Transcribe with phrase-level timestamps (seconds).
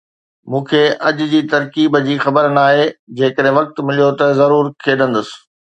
[0.53, 0.79] مون کي
[1.09, 2.89] اڄ جي ترڪيب جي خبر ناهي،
[3.21, 5.29] جيڪڏهن وقت مليو ته ضرور کيڏندس.